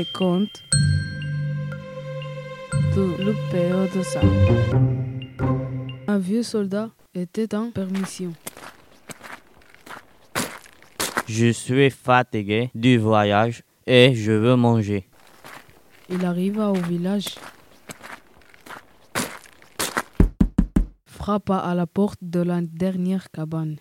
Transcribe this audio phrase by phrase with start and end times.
[0.00, 0.62] Les contes
[2.96, 4.22] de Lupeo de Sa.
[6.08, 8.32] Un vieux soldat était en permission.
[11.26, 15.06] Je suis fatigué du voyage et je veux manger.
[16.08, 17.34] Il arriva au village,
[21.04, 23.76] frappa à la porte de la dernière cabane.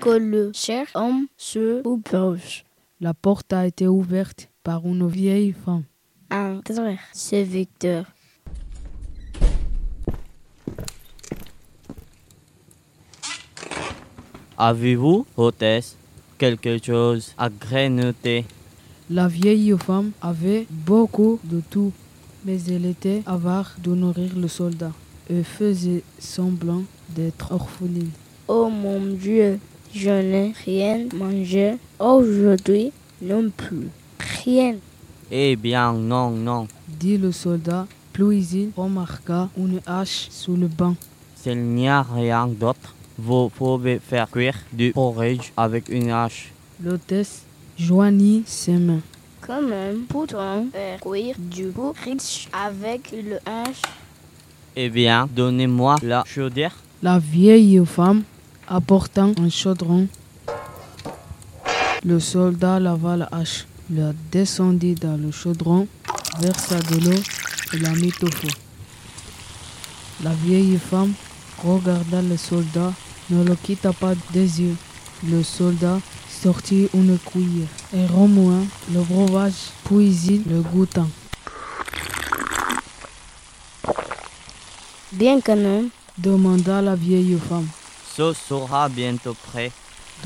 [0.00, 2.64] que le cher homme se oppose.
[3.02, 5.84] La porte a été ouverte par une vieille femme.
[6.30, 6.74] Entre
[7.14, 8.04] c'est Victor.
[14.58, 15.96] Avez-vous, hôtesse,
[16.36, 18.44] quelque chose à grignoter?
[19.08, 21.94] La vieille femme avait beaucoup de tout,
[22.44, 24.92] mais elle était avare de nourrir le soldat
[25.30, 28.10] et faisait semblant d'être orpheline.
[28.46, 29.58] Oh mon Dieu,
[29.94, 33.88] je n'ai rien mangé aujourd'hui non plus.
[34.44, 34.76] Rien.
[35.30, 36.66] Eh bien, non, non.
[36.88, 40.94] dit le soldat, puis il remarqua une hache sous le banc.
[41.36, 46.52] S'il n'y a rien d'autre, vous pouvez faire cuire du porridge avec une hache.
[46.82, 47.42] L'hôtesse
[47.78, 49.00] joignit ses mains.
[49.40, 53.82] Quand même, pourtant, faire cuire du porridge avec le hache.
[54.76, 56.76] Eh bien, donnez-moi la chaudière.
[57.02, 58.22] La vieille femme
[58.70, 60.06] apportant un chaudron.
[62.04, 65.88] Le soldat lava la hache, la descendit dans le chaudron,
[66.38, 67.20] versa de l'eau
[67.74, 68.48] et la mit au feu.
[70.22, 71.12] La vieille femme
[71.64, 72.92] regarda le soldat,
[73.30, 74.76] ne le quitta pas des yeux.
[75.28, 78.60] Le soldat sortit une cuillère et remua
[78.94, 81.06] le breuvage, puis il le goûta.
[85.12, 87.66] Bien quand même, Demanda la vieille femme,
[88.20, 89.72] Ce sera bientôt prêt.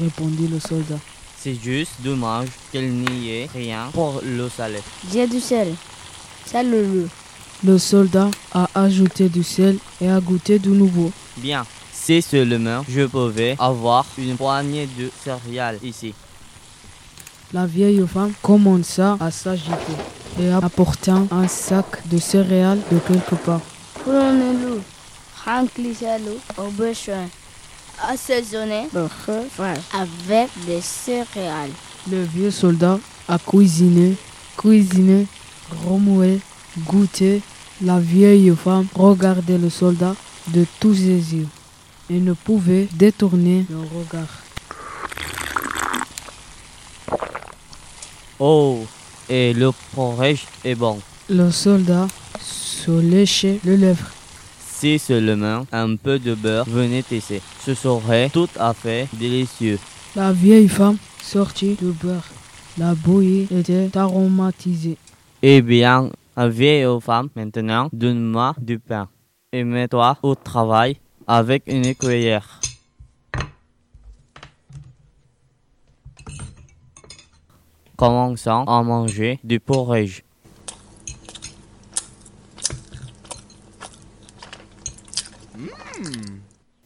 [0.00, 0.98] répondit le soldat.
[1.38, 4.80] C'est juste dommage qu'il n'y ait rien pour le salé.
[5.12, 5.72] j'ai du sel.
[6.44, 7.08] Salut-le.
[7.62, 11.12] Le soldat a ajouté du sel et a goûté de nouveau.
[11.36, 16.14] Bien, si seulement je pouvais avoir une poignée de céréales ici.
[17.52, 19.98] La vieille femme commença à s'agiter
[20.40, 23.60] et apportant un sac de céréales de quelque part.
[24.02, 24.82] Prenez-le.
[25.44, 27.28] Remplissez-le au besoin.
[28.02, 31.70] Assaisonnez le repas avec des céréales.
[32.10, 34.16] Le vieux soldat a cuisiné,
[34.56, 35.26] cuisiné,
[35.86, 36.40] remué,
[36.86, 37.40] goûté.
[37.82, 40.14] La vieille femme regardait le soldat
[40.48, 41.48] de tous ses yeux
[42.10, 44.28] et ne pouvait détourner le regard.
[48.38, 48.84] Oh,
[49.28, 51.00] et le porridge est bon.
[51.28, 52.06] Le soldat
[52.40, 54.13] se léchait les lèvres.
[54.84, 59.78] Si seulement un peu de beurre venait ici, ce serait tout à fait délicieux.
[60.14, 62.28] La vieille femme sortit du beurre.
[62.76, 64.98] La bouillie était aromatisée.
[65.40, 69.08] Eh bien, la vieille femme, maintenant, donne-moi du pain
[69.54, 72.60] et mets-toi au travail avec une cuillère.
[77.96, 80.20] Commençons à manger du porridge.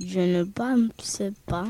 [0.00, 1.66] Je ne pensais pas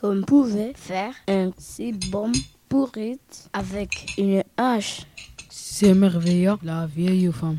[0.00, 2.30] qu'on pouvait faire un si bon
[2.68, 3.18] pourrit
[3.52, 5.06] avec une hache.
[5.50, 7.58] S'émerveilla la vieille femme.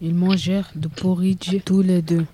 [0.00, 2.26] Ils mangèrent du porridge tous les deux.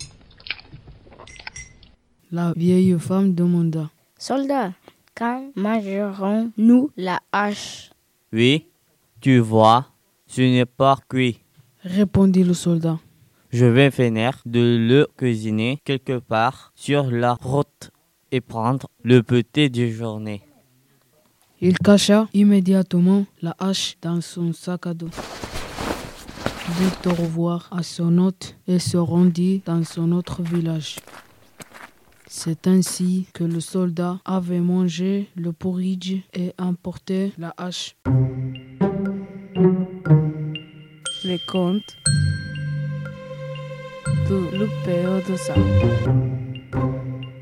[2.32, 4.72] La vieille femme demanda Soldat,
[5.14, 7.90] quand mangerons-nous la hache?
[8.32, 8.66] Oui,
[9.20, 9.86] tu vois,
[10.26, 11.40] ce n'est pas cuit.
[11.82, 12.98] Répondit le soldat.
[13.52, 17.90] Je vais finir de le cuisiner quelque part sur la route
[18.30, 20.42] et prendre le petit déjeuner.
[21.60, 25.10] Il cacha immédiatement la hache dans son sac à dos.
[26.78, 31.00] Dit au revoir à son hôte et se rendit dans son autre village.
[32.28, 37.96] C'est ainsi que le soldat avait mangé le porridge et emporté la hache.
[41.24, 41.96] Les contes
[44.30, 45.54] de Lupeo de Sa.